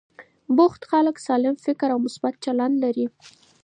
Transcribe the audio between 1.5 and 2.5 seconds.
فکر او مثبت